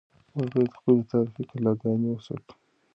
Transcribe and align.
موږ 0.35 0.47
باید 0.53 0.75
خپلې 0.77 1.03
تاریخي 1.11 1.43
کلاګانې 1.51 2.07
وساتو. 2.11 2.53